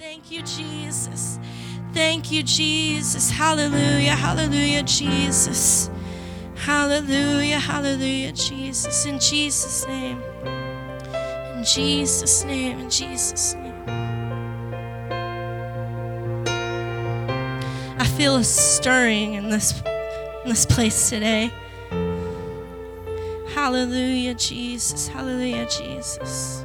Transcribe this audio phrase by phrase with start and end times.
[0.00, 1.38] Thank you, Jesus.
[1.92, 3.30] Thank you, Jesus.
[3.30, 4.16] Hallelujah.
[4.16, 5.90] Hallelujah, Jesus.
[6.54, 7.58] Hallelujah.
[7.58, 9.04] Hallelujah, Jesus.
[9.04, 10.22] In Jesus' name.
[11.54, 12.78] In Jesus' name.
[12.78, 13.74] In Jesus' name.
[17.98, 19.82] I feel a stirring in this
[20.44, 21.52] in this place today.
[23.54, 25.08] Hallelujah, Jesus.
[25.08, 26.64] Hallelujah, Jesus.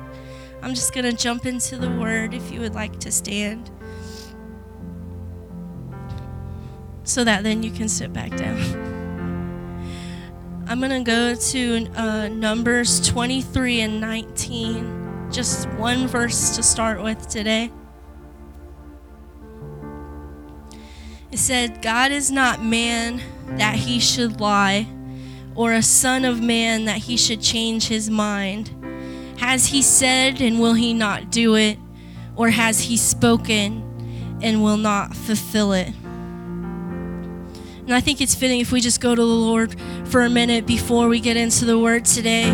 [0.66, 3.70] I'm just going to jump into the word if you would like to stand.
[7.04, 8.58] So that then you can sit back down.
[10.68, 15.30] I'm going to go to uh, Numbers 23 and 19.
[15.32, 17.72] Just one verse to start with today.
[21.32, 24.88] It said, God is not man that he should lie,
[25.54, 28.75] or a son of man that he should change his mind.
[29.38, 31.78] Has he said and will he not do it?
[32.36, 35.94] Or has he spoken and will not fulfill it?
[37.86, 40.66] And I think it's fitting if we just go to the Lord for a minute
[40.66, 42.50] before we get into the word today.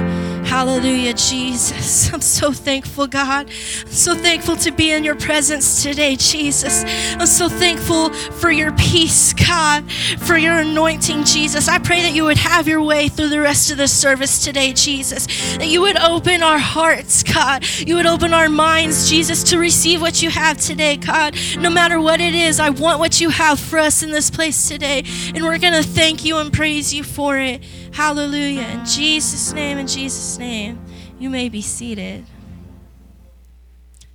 [0.45, 2.11] Hallelujah, Jesus.
[2.14, 3.47] I'm so thankful, God.
[3.47, 6.84] I'm so thankful to be in your presence today, Jesus.
[7.14, 11.67] I'm so thankful for your peace, God, for your anointing, Jesus.
[11.67, 14.73] I pray that you would have your way through the rest of the service today,
[14.73, 15.28] Jesus.
[15.58, 17.66] That you would open our hearts, God.
[17.80, 21.36] You would open our minds, Jesus, to receive what you have today, God.
[21.58, 24.67] No matter what it is, I want what you have for us in this place
[24.67, 25.03] today.
[25.34, 27.62] And we're going to thank you and praise you for it.
[27.94, 28.67] Hallelujah.
[28.67, 30.80] In Jesus' name, in Jesus' name,
[31.20, 32.25] you may be seated.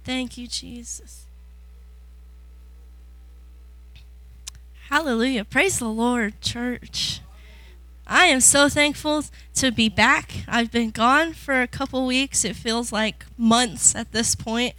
[0.05, 1.27] Thank you, Jesus.
[4.89, 5.45] Hallelujah.
[5.45, 7.21] Praise the Lord, church.
[8.07, 10.45] I am so thankful to be back.
[10.47, 12.45] I've been gone for a couple weeks.
[12.45, 14.75] It feels like months at this point.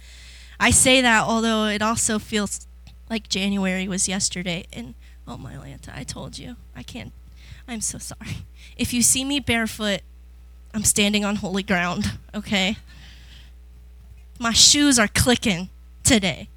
[0.58, 2.66] I say that, although it also feels
[3.10, 4.64] like January was yesterday.
[4.72, 4.94] And
[5.26, 6.56] oh, my Lanta, I told you.
[6.74, 7.12] I can't.
[7.68, 8.46] I'm so sorry.
[8.78, 10.00] If you see me barefoot,
[10.72, 12.76] I'm standing on holy ground, okay?
[14.38, 15.68] My shoes are clicking
[16.04, 16.48] today,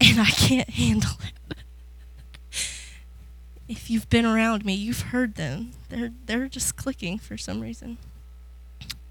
[0.00, 1.56] and I can't handle it.
[3.68, 5.70] if you've been around me, you've heard them.
[5.88, 7.96] They're, they're just clicking for some reason.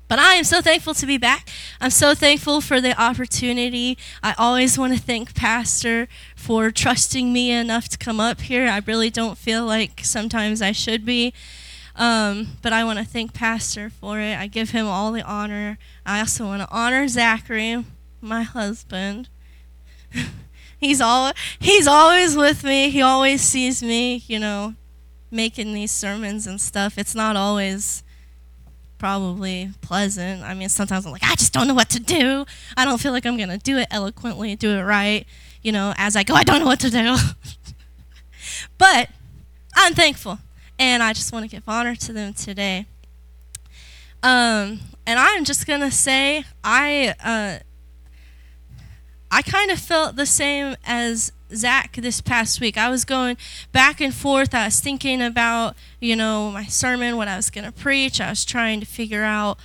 [0.09, 1.47] But I am so thankful to be back.
[1.79, 3.97] I'm so thankful for the opportunity.
[4.21, 8.67] I always want to thank Pastor for trusting me enough to come up here.
[8.67, 11.33] I really don't feel like sometimes I should be.
[11.95, 14.37] Um, but I want to thank Pastor for it.
[14.37, 15.77] I give him all the honor.
[16.05, 17.85] I also want to honor Zachary,
[18.19, 19.29] my husband.
[20.79, 22.89] he's all he's always with me.
[22.89, 24.73] He always sees me, you know,
[25.29, 26.97] making these sermons and stuff.
[26.97, 28.03] It's not always
[28.97, 30.41] probably pleasant.
[30.43, 32.45] I mean, sometimes I'm like, I just don't know what to do.
[32.75, 35.27] I don't feel like I'm going to do it eloquently, do it right.
[35.61, 37.15] You know, as I go, I don't know what to do.
[38.77, 39.09] but
[39.75, 40.39] I'm thankful
[40.83, 42.85] and I just want to give honor to them today.
[44.21, 47.63] Um, and I'm just gonna say I uh,
[49.31, 52.77] I kind of felt the same as Zach this past week.
[52.77, 53.37] I was going
[53.71, 54.53] back and forth.
[54.53, 58.19] I was thinking about you know my sermon, what I was gonna preach.
[58.19, 59.57] I was trying to figure out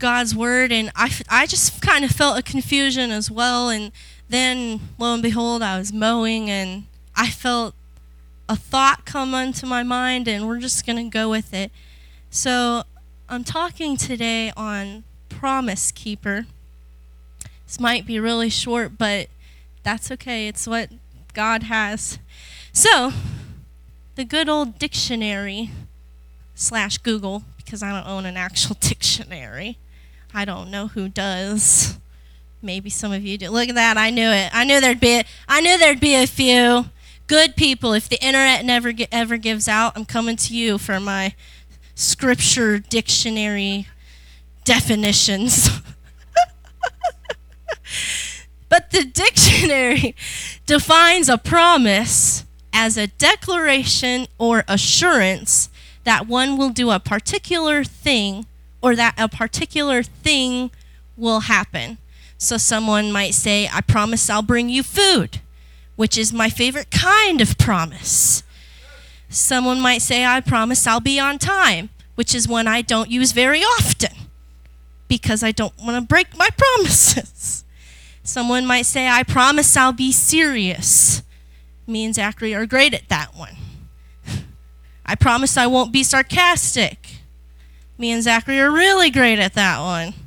[0.00, 3.68] God's word, and I I just kind of felt a confusion as well.
[3.68, 3.92] And
[4.28, 7.76] then lo and behold, I was mowing and I felt
[8.52, 11.72] a thought come onto my mind and we're just going to go with it.
[12.28, 12.82] So,
[13.26, 16.44] I'm talking today on Promise Keeper.
[17.66, 19.28] This might be really short, but
[19.82, 20.48] that's okay.
[20.48, 20.90] It's what
[21.32, 22.18] God has.
[22.74, 23.12] So,
[24.16, 25.70] the good old dictionary
[26.54, 29.78] slash Google, because I don't own an actual dictionary.
[30.34, 31.98] I don't know who does.
[32.60, 33.48] Maybe some of you do.
[33.48, 33.96] Look at that.
[33.96, 34.50] I knew it.
[34.52, 35.22] I knew there'd be.
[35.48, 36.84] I knew there'd be a few
[37.32, 41.34] good people, if the internet never ever gives out, I'm coming to you for my
[41.94, 43.88] scripture dictionary
[44.66, 45.70] definitions.
[48.68, 50.14] but the dictionary
[50.66, 55.70] defines a promise as a declaration or assurance
[56.04, 58.44] that one will do a particular thing
[58.82, 60.70] or that a particular thing
[61.16, 61.96] will happen.
[62.36, 65.40] So someone might say, I promise I'll bring you food
[65.96, 68.42] which is my favorite kind of promise.
[69.28, 73.32] Someone might say, I promise I'll be on time, which is one I don't use
[73.32, 74.12] very often
[75.08, 77.64] because I don't want to break my promises.
[78.22, 81.22] Someone might say, I promise I'll be serious.
[81.86, 83.56] Me and Zachary are great at that one.
[85.06, 87.16] I promise I won't be sarcastic.
[87.98, 90.14] Me and Zachary are really great at that one.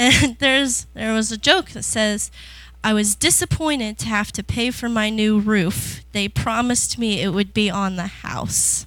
[0.00, 2.30] And there's there was a joke that says,
[2.82, 6.04] I was disappointed to have to pay for my new roof.
[6.12, 8.86] They promised me it would be on the house.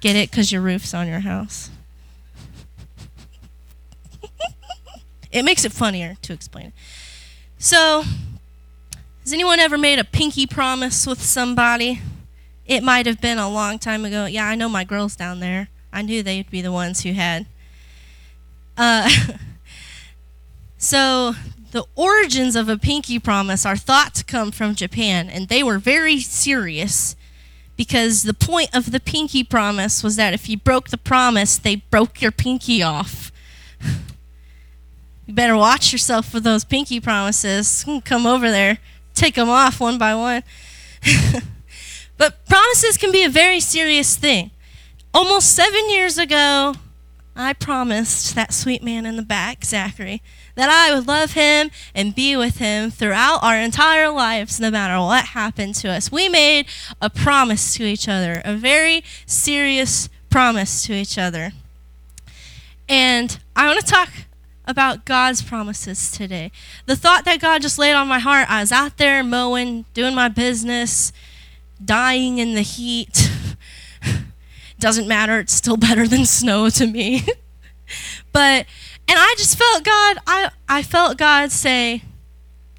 [0.00, 0.30] Get it?
[0.30, 1.70] Because your roof's on your house.
[5.30, 6.72] it makes it funnier to explain it.
[7.58, 8.02] So,
[9.22, 12.00] has anyone ever made a pinky promise with somebody?
[12.66, 14.26] It might have been a long time ago.
[14.26, 15.68] Yeah, I know my girls down there.
[15.92, 17.46] I knew they'd be the ones who had.
[18.76, 19.08] Uh,
[20.82, 21.34] so,
[21.70, 25.78] the origins of a pinky promise are thought to come from Japan, and they were
[25.78, 27.14] very serious
[27.76, 31.76] because the point of the pinky promise was that if you broke the promise, they
[31.76, 33.30] broke your pinky off.
[35.24, 37.84] you better watch yourself with those pinky promises.
[37.84, 38.78] Hmm, come over there,
[39.14, 40.42] take them off one by one.
[42.18, 44.50] but promises can be a very serious thing.
[45.14, 46.74] Almost seven years ago,
[47.36, 50.22] I promised that sweet man in the back, Zachary,
[50.54, 55.00] that I would love him and be with him throughout our entire lives, no matter
[55.00, 56.12] what happened to us.
[56.12, 56.66] We made
[57.00, 61.52] a promise to each other, a very serious promise to each other.
[62.88, 64.10] And I want to talk
[64.66, 66.52] about God's promises today.
[66.86, 70.14] The thought that God just laid on my heart, I was out there mowing, doing
[70.14, 71.12] my business,
[71.84, 73.30] dying in the heat.
[74.78, 77.26] Doesn't matter, it's still better than snow to me.
[78.32, 78.66] but
[79.08, 82.02] and I just felt God, I, I felt God say,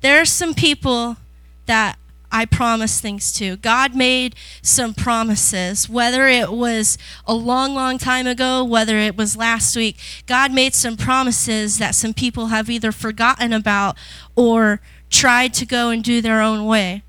[0.02, 1.18] there are some people
[1.66, 1.98] that
[2.34, 3.58] I promise things to.
[3.58, 6.98] God made some promises, whether it was
[7.28, 9.98] a long, long time ago, whether it was last week.
[10.26, 13.96] God made some promises that some people have either forgotten about
[14.36, 14.82] or
[15.12, 17.04] tried to go and do their own way.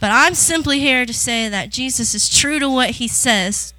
[0.00, 3.74] But I'm simply here to say that Jesus is true to what he says.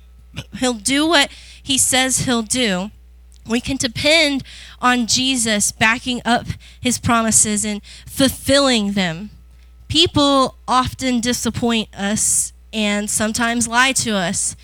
[0.60, 1.32] He'll do what
[1.62, 2.92] he says he'll do.
[3.48, 4.44] We can depend
[4.82, 6.48] on Jesus backing up
[6.80, 9.32] his promises and fulfilling them.
[9.88, 14.56] People often disappoint us and sometimes lie to us.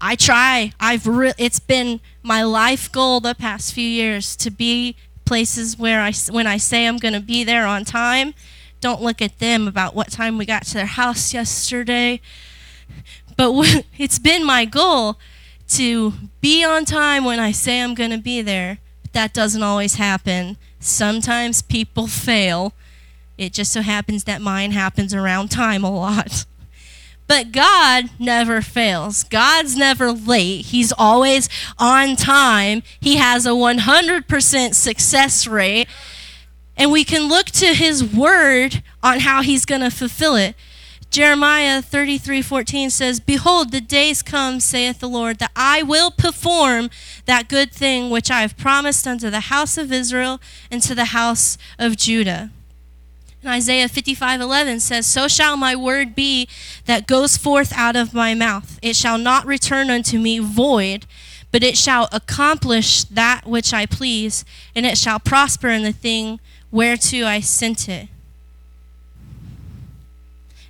[0.00, 0.72] I try.
[0.78, 6.00] I've re- it's been my life goal the past few years to be places where
[6.00, 8.34] I when I say I'm going to be there on time,
[8.80, 12.20] don't look at them about what time we got to their house yesterday.
[13.36, 15.18] But it's been my goal
[15.68, 18.78] to be on time when I say I'm going to be there.
[19.02, 20.56] But that doesn't always happen.
[20.80, 22.72] Sometimes people fail.
[23.38, 26.46] It just so happens that mine happens around time a lot.
[27.28, 29.24] But God never fails.
[29.24, 30.66] God's never late.
[30.66, 32.84] He's always on time.
[33.00, 35.88] He has a 100% success rate.
[36.76, 40.54] And we can look to His word on how He's going to fulfill it.
[41.16, 46.90] Jeremiah 33:14 says, "Behold, the days come, saith the Lord, that I will perform
[47.24, 51.16] that good thing which I have promised unto the house of Israel and to the
[51.16, 52.50] house of Judah."
[53.42, 56.48] And Isaiah 55:11 says, "So shall my word be
[56.84, 61.06] that goes forth out of my mouth; it shall not return unto me void,
[61.50, 66.40] but it shall accomplish that which I please, and it shall prosper in the thing
[66.70, 68.10] whereto I sent it."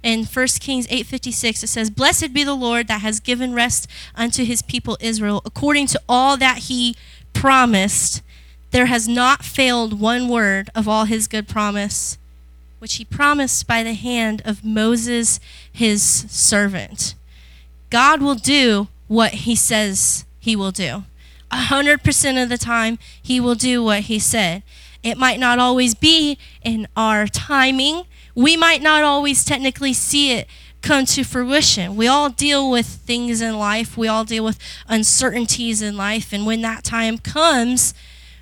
[0.06, 4.44] In 1 Kings 8:56 it says, "Blessed be the Lord that has given rest unto
[4.44, 6.94] his people Israel according to all that he
[7.32, 8.22] promised.
[8.70, 12.18] There has not failed one word of all his good promise,
[12.78, 15.40] which he promised by the hand of Moses
[15.72, 17.16] his servant."
[17.90, 21.02] God will do what he says he will do.
[21.50, 24.62] A hundred percent of the time, he will do what he said.
[25.02, 28.04] It might not always be in our timing
[28.36, 30.46] we might not always technically see it
[30.82, 31.96] come to fruition.
[31.96, 36.46] We all deal with things in life, we all deal with uncertainties in life, and
[36.46, 37.94] when that time comes,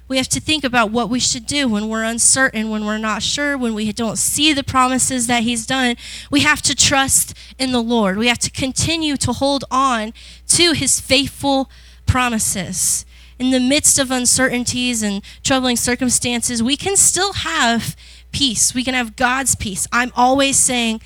[0.07, 3.23] we have to think about what we should do when we're uncertain, when we're not
[3.23, 5.97] sure, when we don't see the promises that He's done.
[6.31, 8.19] We have to trust in the Lord.
[8.19, 10.13] We have to continue to hold on
[10.49, 11.71] to His faithful
[12.05, 13.07] promises.
[13.39, 17.97] In the midst of uncertainties and troubling circumstances, we can still have
[18.35, 18.75] peace.
[18.75, 19.87] We can have God's peace.
[19.93, 21.00] I'm always saying,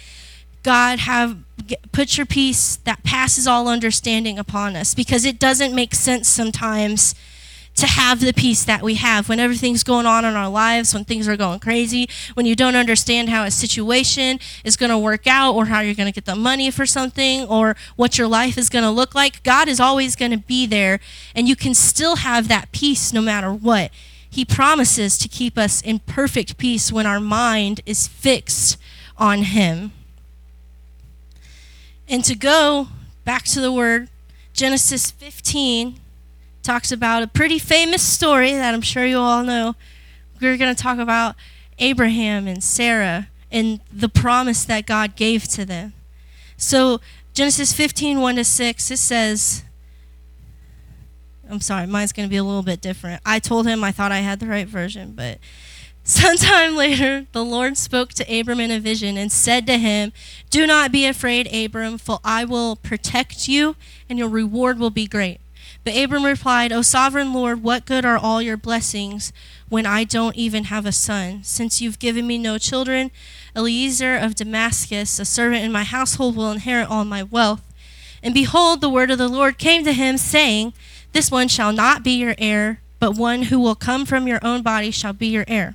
[0.65, 1.39] God, have
[1.93, 7.15] put your peace that passes all understanding upon us because it doesn't make sense sometimes
[7.77, 11.05] to have the peace that we have when everything's going on in our lives, when
[11.05, 15.29] things are going crazy, when you don't understand how a situation is going to work
[15.29, 18.59] out or how you're going to get the money for something or what your life
[18.59, 19.43] is going to look like.
[19.45, 20.99] God is always going to be there
[21.37, 23.93] and you can still have that peace no matter what.
[24.31, 28.79] He promises to keep us in perfect peace when our mind is fixed
[29.17, 29.93] on Him.
[32.09, 32.89] And to go
[33.25, 34.09] back to the word,
[34.53, 36.01] Genesis 15
[36.63, 39.75] talks about a pretty famous story that I'm sure you all know.
[40.41, 41.35] We're going to talk about
[41.79, 45.93] Abraham and Sarah and the promise that God gave to them.
[46.57, 47.01] So,
[47.35, 49.63] Genesis 15, 1 to 6, it says,
[51.49, 53.23] I'm sorry, mine's going to be a little bit different.
[53.25, 55.39] I told him I thought I had the right version, but
[56.05, 60.13] sometime later the Lord spoke to Abram in a vision and said to him,
[60.51, 63.77] Do not be afraid, Abram, for I will protect you,
[64.09, 65.41] and your reward will be great.
[65.85, 69.33] But Abram replied, O sovereign Lord, what good are all your blessings
[69.69, 71.43] when I don't even have a son?
[71.45, 73.11] Since you've given me no children,
[73.57, 77.63] Eliezer of Damascus, a servant in my household, will inherit all my wealth.
[78.23, 80.75] And behold, the word of the Lord came to him, saying,
[81.13, 84.63] This one shall not be your heir, but one who will come from your own
[84.63, 85.75] body shall be your heir.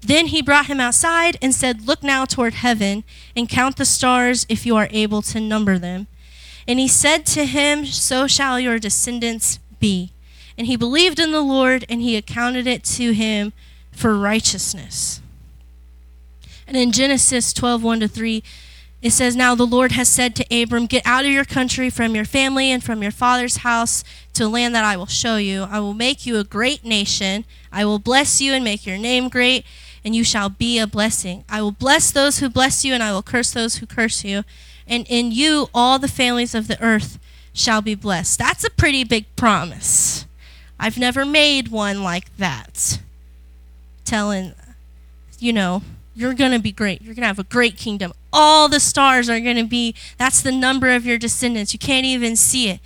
[0.00, 3.04] Then he brought him outside and said, Look now toward heaven
[3.36, 6.08] and count the stars if you are able to number them.
[6.66, 10.12] And he said to him, So shall your descendants be.
[10.58, 13.52] And he believed in the Lord, and he accounted it to him
[13.92, 15.20] for righteousness.
[16.66, 18.42] And in Genesis 12 1 to 3,
[19.02, 22.14] it says, Now the Lord has said to Abram, Get out of your country, from
[22.14, 24.04] your family, and from your father's house
[24.34, 25.64] to a land that I will show you.
[25.64, 27.44] I will make you a great nation.
[27.70, 29.64] I will bless you and make your name great,
[30.04, 31.44] and you shall be a blessing.
[31.48, 34.44] I will bless those who bless you, and I will curse those who curse you
[34.86, 37.18] and in you all the families of the earth
[37.52, 38.38] shall be blessed.
[38.38, 40.26] That's a pretty big promise.
[40.78, 43.00] I've never made one like that.
[44.04, 44.54] Telling,
[45.38, 45.82] you know,
[46.14, 47.00] you're going to be great.
[47.00, 48.12] You're going to have a great kingdom.
[48.32, 51.72] All the stars are going to be, that's the number of your descendants.
[51.72, 52.80] You can't even see it.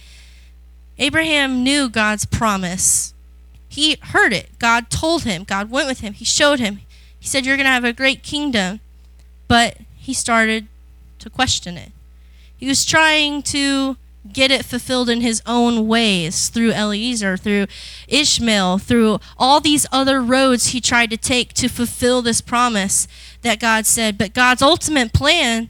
[0.99, 3.15] Abraham knew God's promise.
[3.69, 4.59] He heard it.
[4.59, 5.45] God told him.
[5.45, 6.15] God went with him.
[6.15, 6.81] He showed him.
[7.19, 8.81] He said, You're going to have a great kingdom.
[9.49, 10.67] But he started
[11.19, 11.93] to question it.
[12.57, 13.97] He was trying to
[14.33, 17.67] get it fulfilled in his own ways through Eliezer, through
[18.09, 23.07] Ishmael, through all these other roads he tried to take to fulfill this promise
[23.43, 24.19] that God said.
[24.19, 25.69] But God's ultimate plan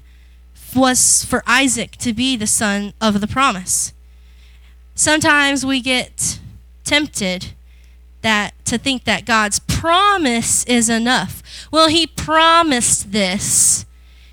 [0.75, 3.93] was for Isaac to be the son of the promise.
[4.97, 6.41] Sometimes we get
[6.83, 7.53] tempted
[8.23, 11.43] that to think that God's promise is enough.
[11.71, 13.87] Well, he promised this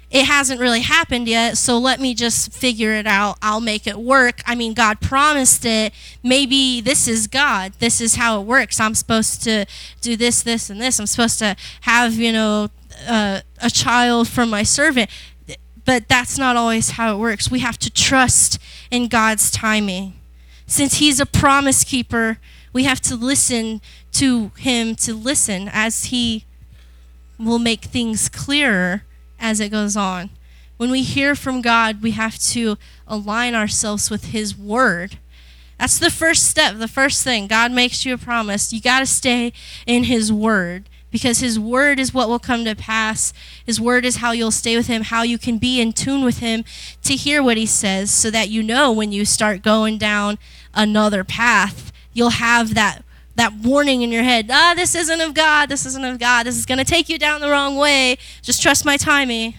[0.09, 3.39] it hasn't really happened yet, so let me just figure it out.
[3.41, 4.41] I'll make it work.
[4.45, 5.91] I mean, God promised it.
[6.21, 7.73] Maybe this is God.
[7.79, 8.79] This is how it works.
[8.79, 9.65] I'm supposed to
[10.01, 10.99] do this, this, and this.
[10.99, 12.69] I'm supposed to have, you know,
[13.07, 15.09] uh, a child from my servant.
[15.83, 17.49] But that's not always how it works.
[17.49, 18.59] We have to trust
[18.91, 20.13] in God's timing.
[20.73, 22.39] Since He's a promise keeper,
[22.73, 23.79] we have to listen
[24.13, 26.45] to Him to listen as He
[27.37, 29.03] will make things clearer
[29.39, 30.31] as it goes on.
[30.77, 35.19] When we hear from God, we have to align ourselves with His Word.
[35.77, 37.45] That's the first step, the first thing.
[37.45, 38.73] God makes you a promise.
[38.73, 39.53] You got to stay
[39.85, 43.33] in His Word because His Word is what will come to pass.
[43.63, 46.39] His Word is how you'll stay with Him, how you can be in tune with
[46.39, 46.65] Him
[47.03, 50.39] to hear what He says so that you know when you start going down
[50.73, 53.05] another path, you'll have that
[53.35, 56.55] that warning in your head ah this isn't of god this isn't of god this
[56.55, 58.17] is going to take you down the wrong way.
[58.41, 59.53] Just trust my timing.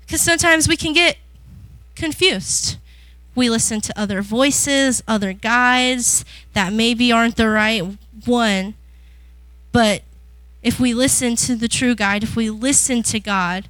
[0.00, 1.16] Because sometimes we can get
[1.96, 2.76] confused.
[3.34, 7.82] We listen to other voices other guides that maybe aren't the right
[8.24, 8.74] one
[9.72, 10.02] but
[10.62, 13.68] if we listen to the true guide if we listen to god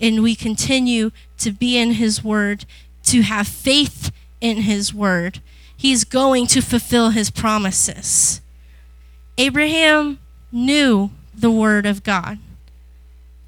[0.00, 2.64] and we continue to be in his word
[3.02, 5.40] to have faith in his word
[5.76, 8.40] he's going to fulfill his promises.
[9.38, 10.18] Abraham
[10.50, 12.38] knew the word of God,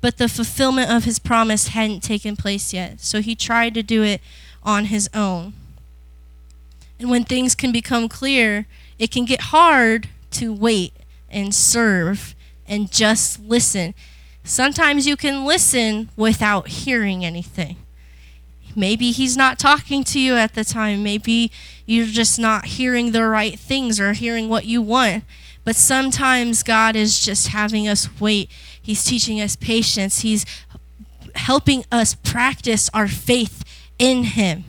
[0.01, 3.01] but the fulfillment of his promise hadn't taken place yet.
[3.01, 4.21] So he tried to do it
[4.63, 5.55] on his own.
[7.01, 8.67] And when things can become clear,
[8.99, 10.93] it can get hard to wait
[11.31, 12.35] and serve
[12.69, 13.95] and just listen.
[14.45, 17.77] Sometimes you can listen without hearing anything.
[18.77, 21.03] Maybe he's not talking to you at the time.
[21.03, 21.51] Maybe
[21.85, 25.25] you're just not hearing the right things or hearing what you want.
[25.65, 28.51] But sometimes God is just having us wait.
[28.81, 30.21] He's teaching us patience.
[30.21, 30.47] He's
[31.35, 33.65] helping us practice our faith
[33.99, 34.65] in Him.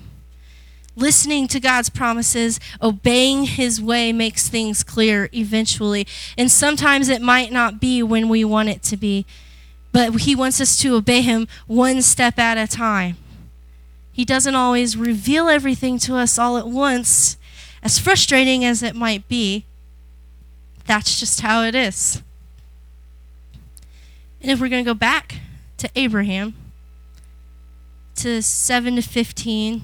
[0.99, 6.05] Listening to God's promises, obeying His way makes things clear eventually.
[6.37, 9.25] And sometimes it might not be when we want it to be,
[9.93, 13.15] but He wants us to obey Him one step at a time.
[14.11, 17.37] He doesn't always reveal everything to us all at once,
[17.81, 19.63] as frustrating as it might be.
[20.85, 22.21] That's just how it is.
[24.41, 25.35] And if we're going to go back
[25.77, 26.55] to Abraham,
[28.15, 29.81] to 7 to 15, it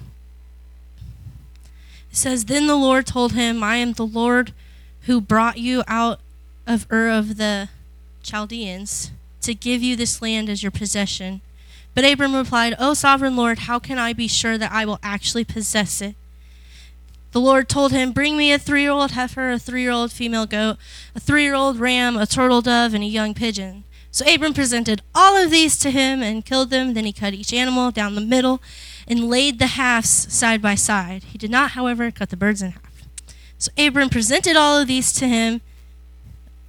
[2.18, 4.54] says, Then the Lord told him, I am the Lord
[5.02, 6.20] who brought you out
[6.68, 7.70] of Ur of the
[8.24, 11.42] Chaldeans to give you this land as your possession.
[11.94, 15.46] But Abram replied, O sovereign Lord, how can I be sure that I will actually
[15.46, 16.16] possess it?
[17.32, 20.12] The Lord told him, Bring me a three year old heifer, a three year old
[20.12, 20.78] female goat,
[21.14, 23.84] a three year old ram, a turtle dove, and a young pigeon.
[24.16, 26.94] So Abram presented all of these to him and killed them.
[26.94, 28.62] Then he cut each animal down the middle
[29.10, 31.26] and laid the halves side by side.
[31.26, 33.04] He did not, however, cut the birds in half.
[33.58, 35.60] So Abram presented all of these to him.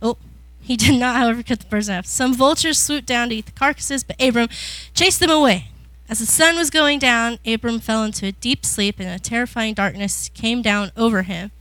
[0.03, 0.19] Oh,
[0.61, 2.07] he did not, however, cut the birds in half.
[2.07, 4.49] Some vultures swooped down to eat the carcasses, but Abram
[4.93, 5.69] chased them away.
[6.09, 9.75] As the sun was going down, Abram fell into a deep sleep, and a terrifying
[9.75, 11.53] darkness came down over him.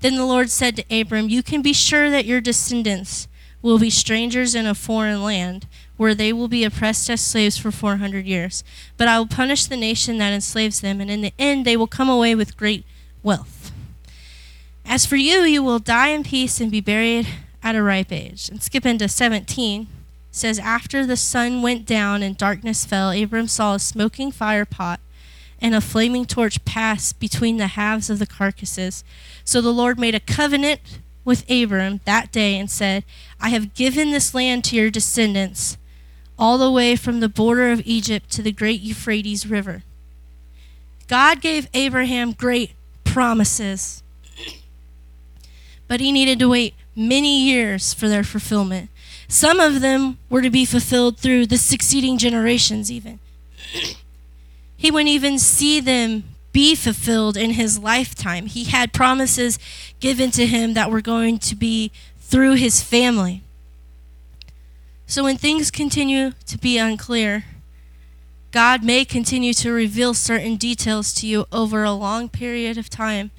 [0.00, 3.26] Then the Lord said to Abram, You can be sure that your descendants
[3.62, 7.70] will be strangers in a foreign land, where they will be oppressed as slaves for
[7.70, 8.64] 400 years.
[8.96, 11.86] But I will punish the nation that enslaves them, and in the end they will
[11.86, 12.84] come away with great
[13.22, 13.72] wealth.
[14.84, 17.26] As for you, you will die in peace and be buried
[17.62, 18.48] at a ripe age.
[18.48, 19.86] And skip into 17
[20.30, 25.00] says after the sun went down and darkness fell abram saw a smoking fire pot
[25.60, 29.02] and a flaming torch pass between the halves of the carcasses
[29.44, 31.00] so the lord made a covenant
[31.30, 33.04] with abram that day and said
[33.40, 35.78] i have given this land to your descendants
[36.38, 39.82] all the way from the border of egypt to the great euphrates river
[41.08, 42.72] god gave abraham great
[43.04, 44.02] promises
[45.90, 48.90] but he needed to wait many years for their fulfillment.
[49.26, 53.18] Some of them were to be fulfilled through the succeeding generations, even.
[54.76, 58.46] he wouldn't even see them be fulfilled in his lifetime.
[58.46, 59.58] He had promises
[60.00, 63.42] given to him that were going to be through his family.
[65.06, 67.44] So when things continue to be unclear,
[68.52, 73.30] God may continue to reveal certain details to you over a long period of time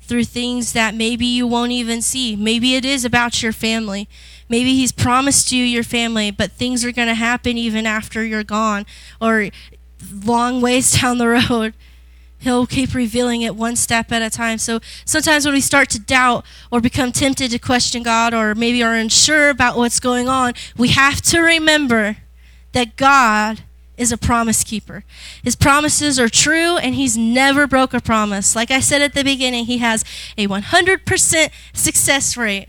[0.00, 2.34] through things that maybe you won't even see.
[2.34, 4.08] Maybe it is about your family.
[4.48, 8.42] Maybe He's promised you your family, but things are going to happen even after you're
[8.42, 8.86] gone
[9.20, 9.50] or
[10.24, 11.74] long ways down the road.
[12.40, 14.58] He'll keep revealing it one step at a time.
[14.58, 18.82] So sometimes when we start to doubt or become tempted to question God or maybe
[18.82, 22.18] are unsure about what's going on, we have to remember
[22.72, 23.62] that God
[23.96, 25.02] is a promise keeper.
[25.42, 28.54] His promises are true and he's never broke a promise.
[28.54, 30.04] Like I said at the beginning, he has
[30.38, 32.68] a 100% success rate.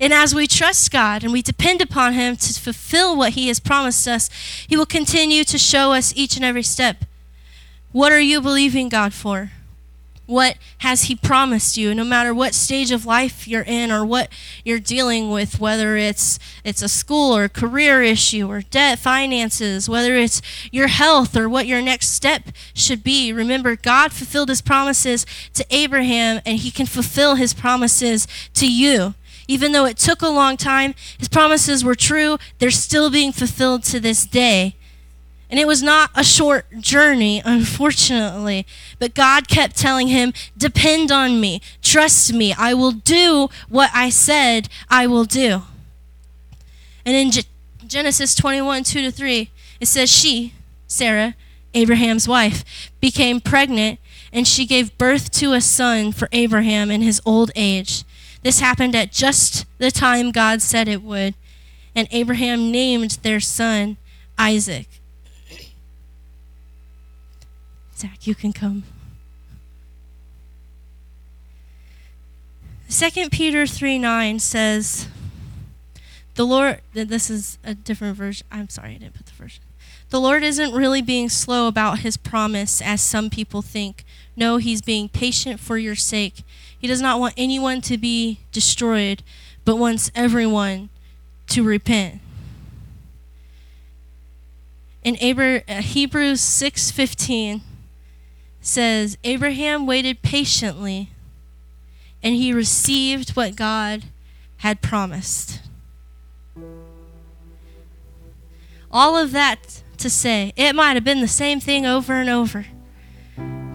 [0.00, 3.60] And as we trust God and we depend upon him to fulfill what he has
[3.60, 4.28] promised us,
[4.66, 7.04] he will continue to show us each and every step.
[7.92, 9.52] What are you believing God for?
[10.26, 11.94] What has He promised you?
[11.94, 14.30] No matter what stage of life you're in or what
[14.62, 20.14] you're dealing with, whether it's it's a school or career issue or debt, finances, whether
[20.16, 22.42] it's your health or what your next step
[22.74, 23.32] should be.
[23.32, 25.24] Remember, God fulfilled His promises
[25.54, 29.14] to Abraham, and He can fulfill His promises to you.
[29.50, 32.36] Even though it took a long time, His promises were true.
[32.58, 34.76] They're still being fulfilled to this day.
[35.50, 38.66] And it was not a short journey, unfortunately.
[38.98, 41.62] But God kept telling him, Depend on me.
[41.82, 42.52] Trust me.
[42.52, 45.62] I will do what I said I will do.
[47.06, 47.44] And in G-
[47.86, 50.52] Genesis 21 2 to 3, it says, She,
[50.86, 51.34] Sarah,
[51.72, 53.98] Abraham's wife, became pregnant
[54.32, 58.04] and she gave birth to a son for Abraham in his old age.
[58.42, 61.34] This happened at just the time God said it would.
[61.94, 63.96] And Abraham named their son
[64.38, 64.97] Isaac.
[67.98, 68.84] Zach, you can come.
[72.86, 75.08] Second Peter 3 9 says,
[76.36, 78.46] The Lord, this is a different version.
[78.52, 79.64] I'm sorry, I didn't put the version.
[80.10, 84.04] The Lord isn't really being slow about his promise, as some people think.
[84.36, 86.44] No, he's being patient for your sake.
[86.78, 89.24] He does not want anyone to be destroyed,
[89.64, 90.88] but wants everyone
[91.48, 92.20] to repent.
[95.02, 97.62] In uh, Hebrews 6:15
[98.60, 101.10] says Abraham waited patiently
[102.22, 104.04] and he received what God
[104.58, 105.60] had promised.
[108.90, 112.66] All of that to say, it might have been the same thing over and over.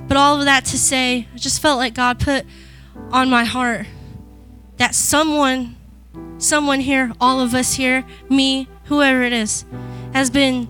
[0.07, 2.45] But all of that to say, I just felt like God put
[3.11, 3.85] on my heart
[4.77, 5.75] that someone,
[6.37, 9.65] someone here, all of us here, me, whoever it is,
[10.13, 10.67] has been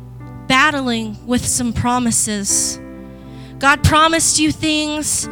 [0.48, 2.80] battling with some promises
[3.64, 5.26] God promised you things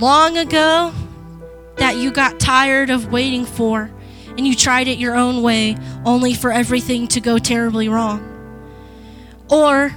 [0.00, 0.90] long ago
[1.76, 3.90] that you got tired of waiting for
[4.38, 5.76] and you tried it your own way
[6.06, 8.24] only for everything to go terribly wrong.
[9.50, 9.94] Or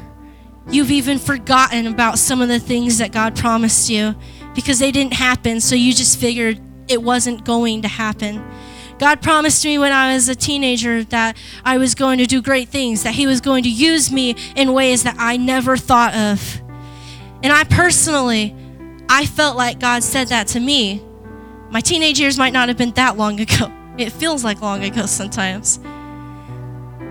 [0.70, 4.16] you've even forgotten about some of the things that God promised you
[4.54, 8.44] because they didn't happen, so you just figured it wasn't going to happen.
[9.00, 12.68] God promised me when I was a teenager that I was going to do great
[12.68, 16.61] things, that He was going to use me in ways that I never thought of.
[17.44, 18.56] And I personally,
[19.10, 21.04] I felt like God said that to me.
[21.70, 23.72] My teenage years might not have been that long ago.
[23.98, 25.78] It feels like long ago sometimes.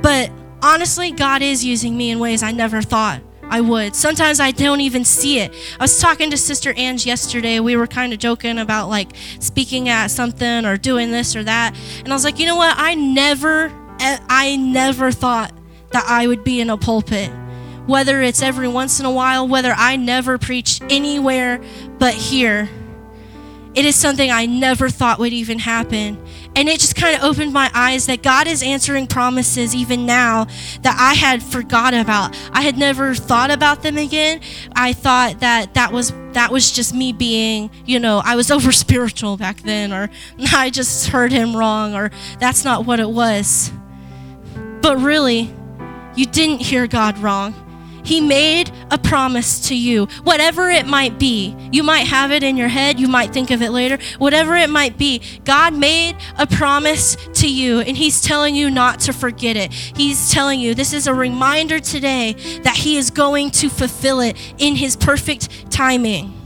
[0.01, 0.31] But
[0.63, 3.97] honestly, God is using me in ways I never thought I would.
[3.97, 5.53] Sometimes I don't even see it.
[5.79, 7.61] I was talking to Sister Ange yesterday.
[7.61, 11.77] We were kind of joking about like speaking at something or doing this or that.
[11.99, 12.75] And I was like, you know what?
[12.79, 15.53] I never, I never thought
[15.91, 17.31] that I would be in a pulpit.
[17.91, 21.61] Whether it's every once in a while, whether I never preach anywhere
[21.99, 22.69] but here.
[23.75, 26.25] It is something I never thought would even happen.
[26.55, 30.45] And it just kind of opened my eyes that God is answering promises even now
[30.83, 32.39] that I had forgot about.
[32.53, 34.41] I had never thought about them again.
[34.77, 38.71] I thought that that was that was just me being, you know, I was over
[38.71, 40.11] spiritual back then or
[40.53, 43.73] I just heard him wrong or that's not what it was.
[44.81, 45.53] But really,
[46.15, 47.67] you didn't hear God wrong.
[48.05, 51.55] He made a promise to you, whatever it might be.
[51.73, 54.71] You might have it in your head, you might think of it later, whatever it
[54.71, 55.23] might be.
[55.45, 59.73] God made a promise to you, and He's telling you not to forget it.
[59.73, 62.33] He's telling you this is a reminder today
[62.63, 66.40] that He is going to fulfill it in His perfect timing.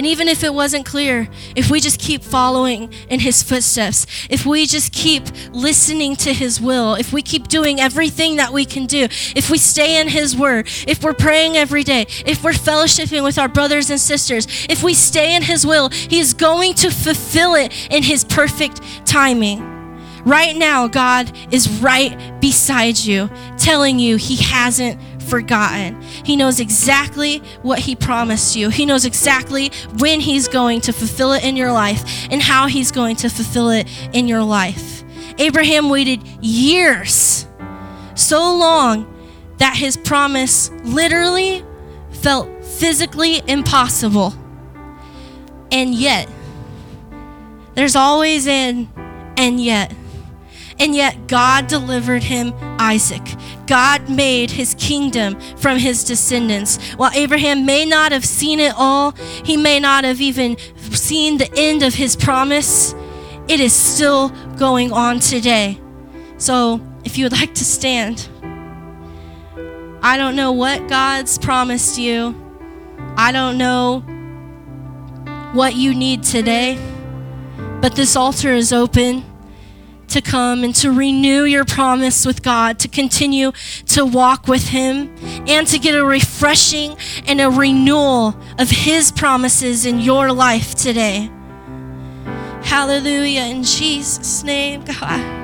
[0.00, 4.46] And even if it wasn't clear, if we just keep following in His footsteps, if
[4.46, 8.86] we just keep listening to His will, if we keep doing everything that we can
[8.86, 13.22] do, if we stay in His Word, if we're praying every day, if we're fellowshipping
[13.22, 16.90] with our brothers and sisters, if we stay in His will, He is going to
[16.90, 19.60] fulfill it in His perfect timing.
[20.24, 24.98] Right now, God is right beside you, telling you He hasn't
[25.30, 26.02] forgotten.
[26.02, 28.68] He knows exactly what He promised you.
[28.68, 32.92] He knows exactly when He's going to fulfill it in your life and how He's
[32.92, 35.02] going to fulfill it in your life.
[35.38, 37.46] Abraham waited years,
[38.14, 39.06] so long
[39.58, 41.64] that his promise literally
[42.10, 44.34] felt physically impossible.
[45.70, 46.28] And yet,
[47.74, 48.88] there's always an
[49.36, 49.94] and yet.
[50.80, 53.22] And yet, God delivered him Isaac.
[53.66, 56.78] God made his kingdom from his descendants.
[56.94, 59.12] While Abraham may not have seen it all,
[59.44, 62.94] he may not have even seen the end of his promise,
[63.46, 65.78] it is still going on today.
[66.38, 68.26] So, if you would like to stand,
[70.02, 72.34] I don't know what God's promised you.
[73.18, 74.00] I don't know
[75.52, 76.78] what you need today,
[77.82, 79.29] but this altar is open
[80.10, 83.52] to come and to renew your promise with God, to continue
[83.86, 85.14] to walk with Him,
[85.46, 86.96] and to get a refreshing
[87.26, 91.30] and a renewal of His promises in your life today.
[92.62, 93.42] Hallelujah.
[93.42, 95.39] In Jesus' name, God.